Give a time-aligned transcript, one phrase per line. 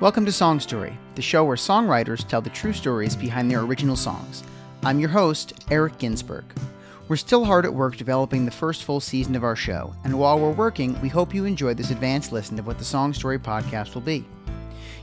[0.00, 3.96] Welcome to Song Story, the show where songwriters tell the true stories behind their original
[3.96, 4.42] songs.
[4.82, 6.46] I'm your host, Eric Ginsberg.
[7.06, 10.40] We're still hard at work developing the first full season of our show, and while
[10.40, 13.92] we're working, we hope you enjoy this advanced listen of what the Song Story podcast
[13.92, 14.24] will be.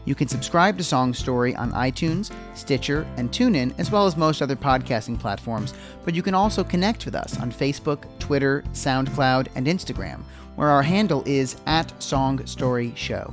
[0.05, 4.41] You can subscribe to Song Story on iTunes, Stitcher, and TuneIn, as well as most
[4.41, 5.75] other podcasting platforms,
[6.05, 10.23] but you can also connect with us on Facebook, Twitter, SoundCloud, and Instagram,
[10.55, 13.31] where our handle is at Song Story Show.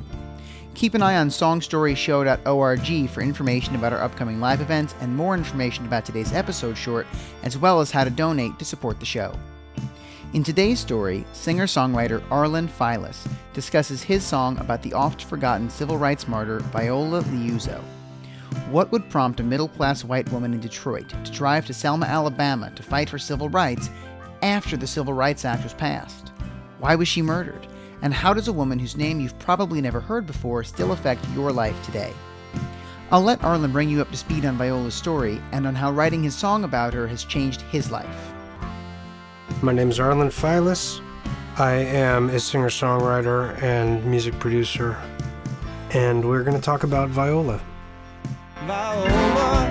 [0.75, 5.87] Keep an eye on songstoryshow.org for information about our upcoming live events and more information
[5.87, 7.07] about today's episode short,
[7.45, 9.39] as well as how to donate to support the show.
[10.33, 15.97] In today's story, singer songwriter Arlen Filas discusses his song about the oft forgotten civil
[15.97, 17.81] rights martyr Viola Liuzzo.
[18.69, 22.73] What would prompt a middle class white woman in Detroit to drive to Selma, Alabama
[22.75, 23.91] to fight for civil rights
[24.43, 26.33] after the Civil Rights Act was passed?
[26.81, 27.69] Why was she murdered?
[28.05, 31.51] And how does a woman whose name you've probably never heard before still affect your
[31.51, 32.13] life today?
[33.11, 36.23] I'll let Arlen bring you up to speed on Viola's story and on how writing
[36.23, 38.35] his song about her has changed his life.
[39.63, 41.01] My name is Arlen Filas.
[41.57, 44.99] I am a singer songwriter and music producer,
[45.95, 47.59] and we're going to talk about Viola.
[48.67, 49.71] Viola.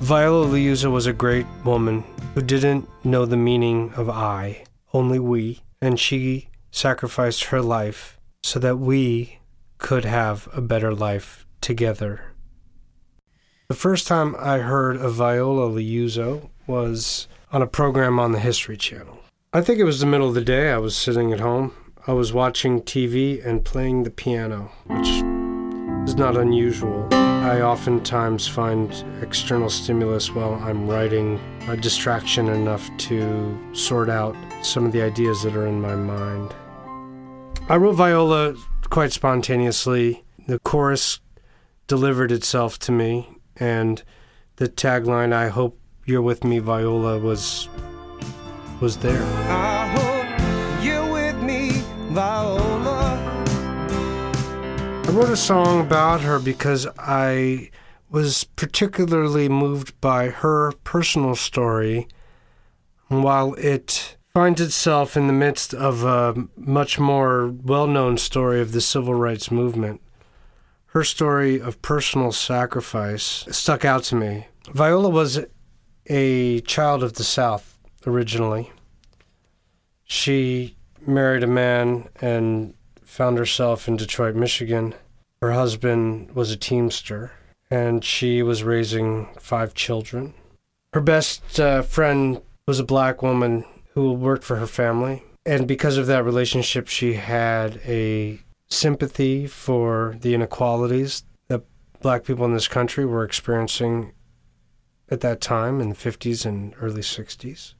[0.00, 2.02] Viola Liuzzo was a great woman
[2.34, 8.58] who didn't know the meaning of I, only we, and she sacrificed her life so
[8.58, 9.38] that we
[9.78, 12.32] could have a better life together.
[13.68, 18.76] The first time I heard of Viola Liuzzo was on a program on the History
[18.76, 19.18] Channel.
[19.52, 20.70] I think it was the middle of the day.
[20.70, 21.72] I was sitting at home.
[22.06, 25.08] I was watching TV and playing the piano, which
[26.08, 27.08] is not unusual.
[27.46, 34.84] I oftentimes find external stimulus while I'm writing a distraction enough to sort out some
[34.84, 36.52] of the ideas that are in my mind.
[37.68, 38.56] I wrote Viola
[38.90, 40.24] quite spontaneously.
[40.48, 41.20] The chorus
[41.86, 44.02] delivered itself to me and
[44.56, 47.68] the tagline "I hope you're with me, Viola" was
[48.80, 49.75] was there.
[55.16, 57.70] Wrote a song about her because I
[58.10, 62.06] was particularly moved by her personal story.
[63.08, 68.72] While it finds itself in the midst of a much more well known story of
[68.72, 70.02] the civil rights movement,
[70.88, 74.48] her story of personal sacrifice stuck out to me.
[74.74, 75.40] Viola was
[76.08, 78.70] a child of the South originally.
[80.04, 80.76] She
[81.06, 84.94] married a man and found herself in Detroit, Michigan.
[85.46, 87.30] Her husband was a teamster,
[87.70, 90.34] and she was raising five children.
[90.92, 93.64] Her best uh, friend was a black woman
[93.94, 95.22] who worked for her family.
[95.44, 101.62] And because of that relationship, she had a sympathy for the inequalities that
[102.00, 104.10] black people in this country were experiencing
[105.08, 107.74] at that time in the 50s and early 60s.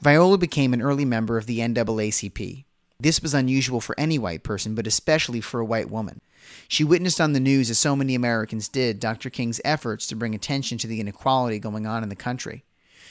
[0.00, 2.64] Viola became an early member of the NAACP.
[3.00, 6.20] This was unusual for any white person, but especially for a white woman.
[6.68, 9.30] She witnessed on the news, as so many Americans did, Dr.
[9.30, 12.64] King's efforts to bring attention to the inequality going on in the country.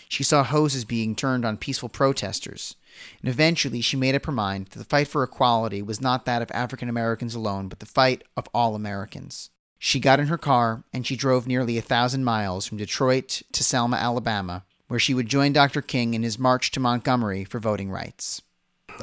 [0.07, 2.75] She saw hoses being turned on peaceful protesters
[3.22, 6.41] and eventually she made up her mind that the fight for equality was not that
[6.41, 9.50] of African Americans alone, but the fight of all Americans.
[9.77, 13.63] She got in her car and she drove nearly a thousand miles from Detroit to
[13.63, 15.81] Selma, Alabama, where she would join Dr.
[15.81, 18.41] King in his march to Montgomery for voting rights.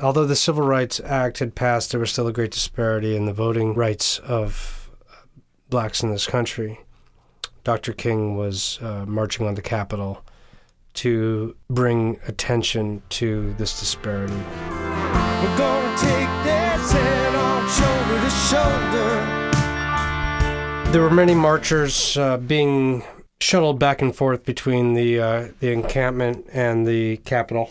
[0.02, 3.32] Although the Civil Rights Act had passed, there was still a great disparity in the
[3.32, 4.90] voting rights of
[5.70, 6.80] blacks in this country.
[7.64, 7.92] Dr.
[7.92, 10.22] King was uh, marching on the Capitol
[10.94, 14.34] to bring attention to this disparity.
[14.34, 19.36] We're gonna take this head on shoulder to shoulder.
[20.92, 23.02] There were many marchers uh, being
[23.40, 27.70] shuttled back and forth between the uh, the encampment and the Capitol.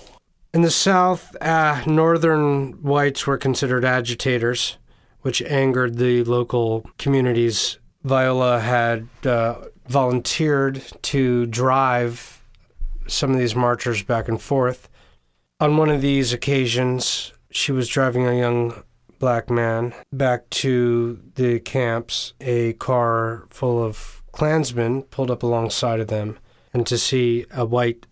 [0.55, 4.77] In the South, uh, northern whites were considered agitators,
[5.19, 7.77] which angered the local communities.
[8.05, 9.55] Viola had uh,
[9.89, 12.41] volunteered to drive
[13.05, 14.87] some of these marchers back and forth.
[15.59, 18.81] On one of these occasions, she was driving a young
[19.19, 22.33] black man back to the camps.
[22.39, 26.39] A car full of Klansmen pulled up alongside of them,
[26.73, 28.05] and to see a white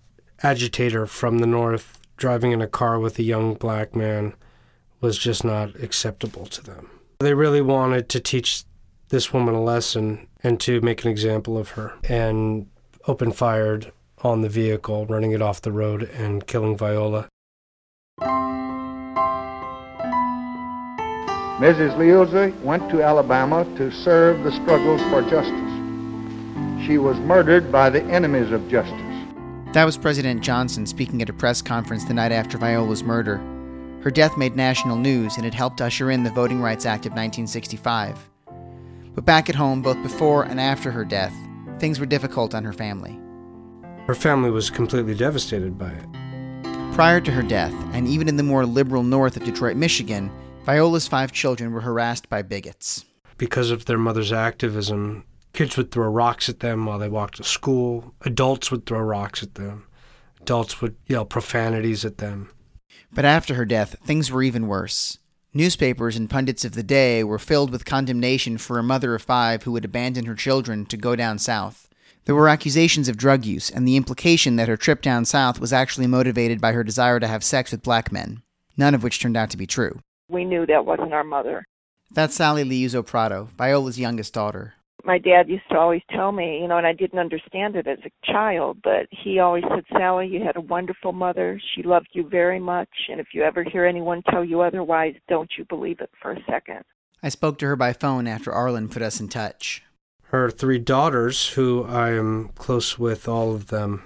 [0.43, 4.33] agitator from the north driving in a car with a young black man
[5.01, 6.89] was just not acceptable to them.
[7.19, 8.63] They really wanted to teach
[9.09, 12.67] this woman a lesson and to make an example of her, and
[13.09, 17.27] open fired on the vehicle, running it off the road and killing Viola.
[21.59, 21.97] Mrs.
[21.97, 26.87] Liuzzo went to Alabama to serve the struggles for justice.
[26.87, 29.02] She was murdered by the enemies of justice.
[29.73, 33.37] That was President Johnson speaking at a press conference the night after Viola's murder.
[34.03, 37.13] Her death made national news and it helped usher in the Voting Rights Act of
[37.13, 38.29] 1965.
[39.15, 41.33] But back at home, both before and after her death,
[41.79, 43.19] things were difficult on her family.
[44.05, 46.93] Her family was completely devastated by it.
[46.93, 50.31] Prior to her death, and even in the more liberal north of Detroit, Michigan,
[50.65, 53.05] Viola's five children were harassed by bigots.
[53.39, 57.43] Because of their mother's activism, kids would throw rocks at them while they walked to
[57.43, 59.85] school, adults would throw rocks at them,
[60.41, 62.51] adults would yell profanities at them.
[63.11, 65.19] But after her death, things were even worse.
[65.53, 69.63] Newspapers and pundits of the day were filled with condemnation for a mother of five
[69.63, 71.87] who had abandoned her children to go down south.
[72.25, 75.71] There were accusations of drug use and the implication that her trip down south was
[75.71, 78.41] actually motivated by her desire to have sex with black men,
[78.77, 79.99] none of which turned out to be true.
[80.29, 81.63] We knew that wasn't our mother.
[82.11, 84.73] That's Sally Liuzzo Prado, Viola's youngest daughter
[85.03, 87.99] my dad used to always tell me, you know, and I didn't understand it as
[88.05, 91.59] a child, but he always said, Sally, you had a wonderful mother.
[91.75, 92.89] She loved you very much.
[93.09, 96.43] And if you ever hear anyone tell you otherwise, don't you believe it for a
[96.49, 96.83] second.
[97.21, 99.83] I spoke to her by phone after Arlen put us in touch.
[100.23, 104.03] Her three daughters, who I am close with, all of them,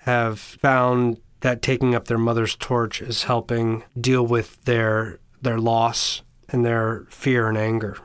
[0.00, 6.20] have found that taking up their mother's torch is helping deal with their their loss
[6.50, 7.96] and their fear and anger.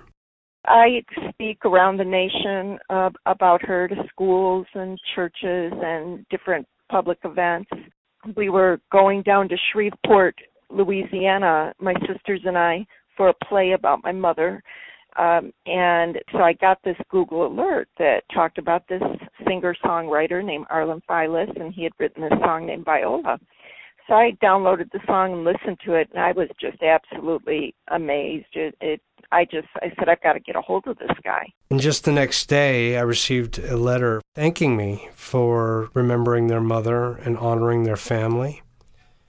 [0.68, 7.20] I speak around the nation uh, about her to schools and churches and different public
[7.24, 7.70] events.
[8.36, 10.36] We were going down to Shreveport,
[10.70, 12.86] Louisiana, my sisters and I,
[13.16, 14.62] for a play about my mother.
[15.18, 19.02] Um, and so I got this Google alert that talked about this
[19.48, 23.40] singer songwriter named Arlen Filas, and he had written this song named Viola.
[24.08, 28.46] So I downloaded the song and listened to it, and I was just absolutely amazed.
[28.54, 31.52] It, it I just I said I've got to get a hold of this guy.
[31.72, 37.14] And just the next day, I received a letter thanking me for remembering their mother
[37.14, 38.62] and honoring their family.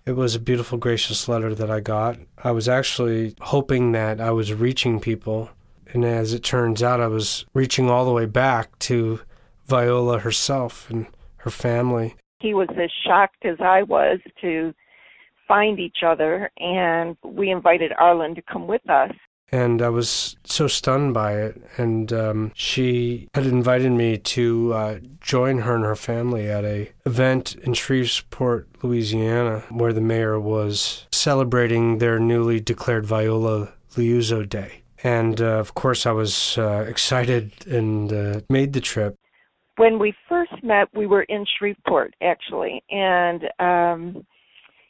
[0.05, 2.19] It was a beautiful, gracious letter that I got.
[2.45, 5.51] I was actually hoping that I was reaching people,
[5.93, 9.21] and as it turns out, I was reaching all the way back to
[9.67, 11.07] Viola herself and
[11.39, 12.15] her family
[12.47, 14.73] he was as shocked as I was to
[15.49, 19.11] find each other, and we invited Arlen to come with us.
[19.51, 21.61] And I was so stunned by it.
[21.77, 26.91] And um, she had invited me to uh, join her and her family at a
[27.05, 34.83] event in Shreveport, Louisiana, where the mayor was celebrating their newly declared Viola Liuzzo Day.
[35.05, 39.17] And uh, of course, I was uh, excited and uh, made the trip
[39.77, 40.36] when we first
[40.67, 44.27] met, we were in Shreveport actually, and um,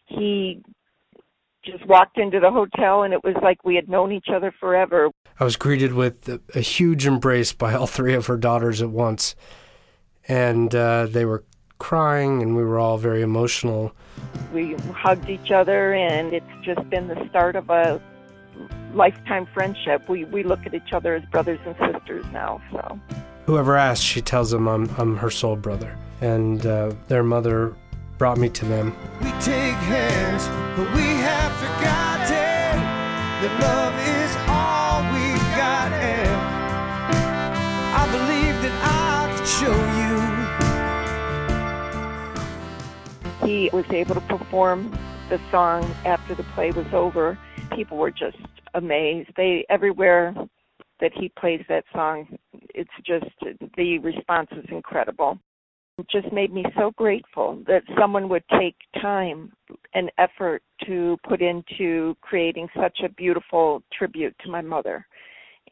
[0.06, 0.62] he
[1.64, 5.10] just walked into the hotel, and it was like we had known each other forever.
[5.38, 8.90] I was greeted with a, a huge embrace by all three of her daughters at
[8.90, 9.34] once,
[10.28, 11.44] and uh, they were
[11.78, 13.92] crying, and we were all very emotional.
[14.52, 18.00] We hugged each other, and it's just been the start of a
[18.94, 20.08] lifetime friendship.
[20.08, 22.62] We we look at each other as brothers and sisters now.
[22.72, 22.98] So
[23.46, 25.96] whoever asks, she tells them I'm, I'm her soul brother.
[26.20, 27.74] And uh, their mother
[28.18, 28.94] brought me to them.
[29.20, 32.80] We take hands, but we have forgotten
[33.40, 35.92] that love is all we got.
[35.92, 36.36] And
[37.94, 39.76] I believe that I could show
[43.42, 43.46] you.
[43.46, 44.90] He was able to perform
[45.28, 47.38] the song after the play was over.
[47.72, 48.38] People were just
[48.74, 49.30] amazed.
[49.36, 50.34] They everywhere
[51.00, 52.26] that he plays that song,
[52.74, 53.26] it's just
[53.76, 55.38] the response is incredible.
[55.98, 59.52] It just made me so grateful that someone would take time
[59.94, 65.06] and effort to put into creating such a beautiful tribute to my mother.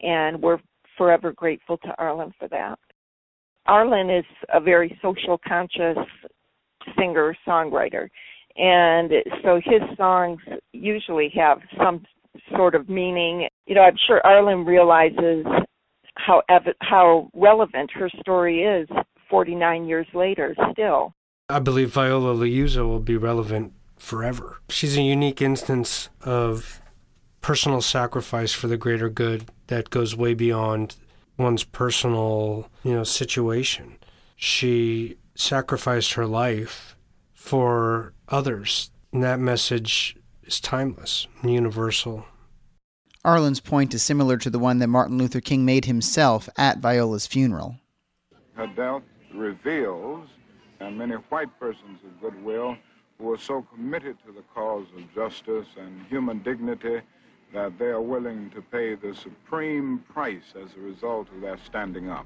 [0.01, 0.59] And we're
[0.97, 2.79] forever grateful to Arlen for that.
[3.67, 5.97] Arlen is a very social conscious
[6.97, 8.09] singer songwriter.
[8.57, 9.11] And
[9.43, 10.39] so his songs
[10.71, 12.03] usually have some
[12.55, 13.47] sort of meaning.
[13.65, 15.45] You know, I'm sure Arlen realizes
[16.15, 18.87] how ev- how relevant her story is
[19.29, 21.13] 49 years later still.
[21.49, 24.57] I believe Viola Liuzzo will be relevant forever.
[24.69, 26.81] She's a unique instance of
[27.41, 30.95] personal sacrifice for the greater good that goes way beyond
[31.37, 33.97] one's personal, you know, situation.
[34.35, 36.95] She sacrificed her life
[37.33, 38.89] for others.
[39.11, 42.25] And that message is timeless and universal.
[43.23, 47.25] Arlen's point is similar to the one that Martin Luther King made himself at Viola's
[47.25, 47.77] funeral.
[48.53, 49.01] Her death
[49.33, 50.29] reveals,
[50.79, 52.77] and many white persons of goodwill
[53.17, 57.01] who are so committed to the cause of justice and human dignity
[57.53, 62.09] that they are willing to pay the supreme price as a result of their standing
[62.09, 62.25] up.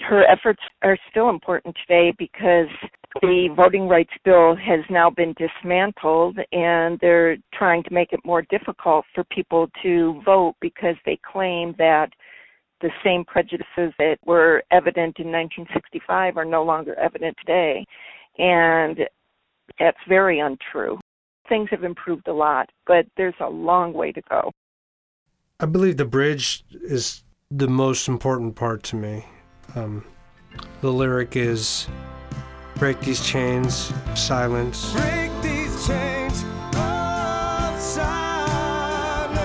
[0.00, 2.68] Her efforts are still important today because
[3.22, 8.42] the voting rights bill has now been dismantled and they're trying to make it more
[8.42, 12.10] difficult for people to vote because they claim that
[12.80, 17.84] the same prejudices that were evident in 1965 are no longer evident today.
[18.38, 18.98] And
[19.78, 20.98] that's very untrue.
[21.48, 24.52] Things have improved a lot, but there's a long way to go.
[25.60, 29.26] I believe the bridge is the most important part to me.
[29.74, 30.04] Um,
[30.80, 31.88] the lyric is
[32.78, 34.92] break these chains of silence.
[34.92, 36.44] Break these chains
[36.76, 39.36] of silence.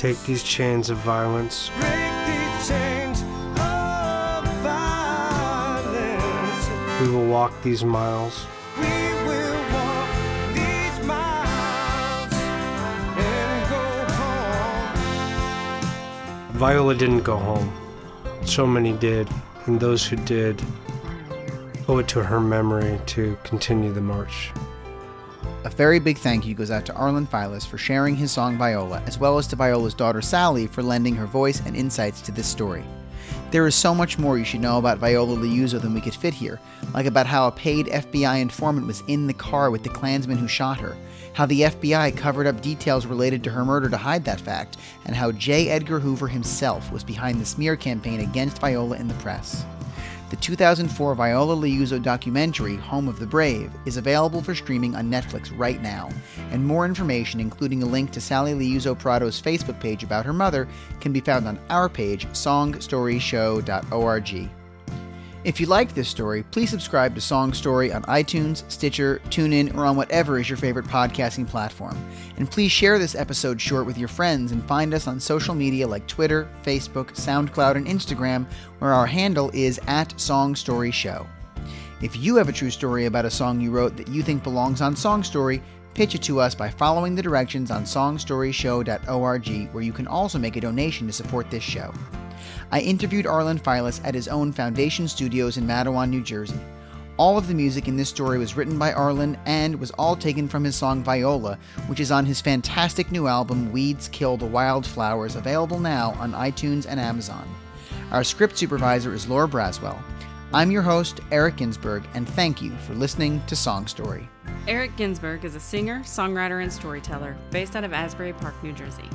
[0.00, 1.70] Take these chains of violence.
[1.80, 3.22] Break these chains
[3.58, 6.68] of violence.
[7.00, 8.46] We will walk these miles.
[8.78, 8.84] We
[9.26, 10.08] will walk
[10.54, 12.32] these miles
[13.18, 13.82] and go
[14.14, 14.94] home.
[16.52, 17.72] Viola didn't go home.
[18.44, 19.28] So many did,
[19.66, 20.62] and those who did
[21.88, 24.50] owe it to her memory to continue the march.
[25.64, 29.02] A very big thank you goes out to Arlen Filas for sharing his song Viola,
[29.06, 32.46] as well as to Viola's daughter Sally for lending her voice and insights to this
[32.46, 32.84] story.
[33.52, 36.34] There is so much more you should know about Viola Liuzzo than we could fit
[36.34, 36.58] here,
[36.94, 40.48] like about how a paid FBI informant was in the car with the Klansman who
[40.48, 40.96] shot her,
[41.34, 45.14] how the FBI covered up details related to her murder to hide that fact, and
[45.14, 45.68] how J.
[45.68, 49.64] Edgar Hoover himself was behind the smear campaign against Viola in the press.
[50.32, 55.52] The 2004 Viola Liuzzo documentary, Home of the Brave, is available for streaming on Netflix
[55.58, 56.08] right now,
[56.50, 60.66] and more information, including a link to Sally Liuzzo Prado's Facebook page about her mother,
[61.00, 64.61] can be found on our page, songstoryshow.org.
[65.44, 69.84] If you like this story, please subscribe to Song Story on iTunes, Stitcher, TuneIn, or
[69.86, 71.98] on whatever is your favorite podcasting platform.
[72.36, 75.88] And please share this episode short with your friends and find us on social media
[75.88, 78.46] like Twitter, Facebook, SoundCloud, and Instagram,
[78.78, 81.26] where our handle is at Song Story Show.
[82.02, 84.80] If you have a true story about a song you wrote that you think belongs
[84.80, 85.60] on Song Story,
[85.94, 90.54] pitch it to us by following the directions on songstoryshow.org, where you can also make
[90.54, 91.92] a donation to support this show.
[92.70, 96.60] I interviewed Arlen Filas at his own Foundation Studios in Matawan, New Jersey.
[97.18, 100.48] All of the music in this story was written by Arlen and was all taken
[100.48, 105.36] from his song Viola, which is on his fantastic new album Weeds Kill the Wildflowers,
[105.36, 107.46] available now on iTunes and Amazon.
[108.10, 110.02] Our script supervisor is Laura Braswell.
[110.54, 114.28] I'm your host, Eric Ginsberg, and thank you for listening to Song Story.
[114.68, 119.08] Eric Ginsberg is a singer, songwriter, and storyteller based out of Asbury Park, New Jersey.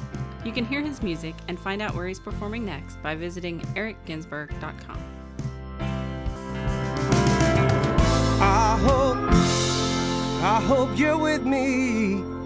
[0.45, 4.99] You can hear his music and find out where he's performing next by visiting ericginsberg.com.
[8.39, 9.17] I hope,
[10.43, 12.36] I hope you're with me